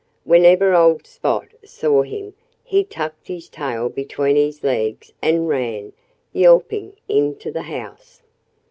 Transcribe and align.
Whenever 0.23 0.73
old 0.73 1.05
Spot 1.05 1.47
saw 1.63 2.01
him 2.01 2.33
he 2.63 2.83
tucked 2.83 3.27
his 3.27 3.47
tail 3.47 3.87
between 3.87 4.35
his 4.35 4.63
legs 4.63 5.13
and 5.21 5.47
ran, 5.47 5.93
yelping, 6.33 6.93
into 7.07 7.51
the 7.51 7.61
house. 7.61 8.23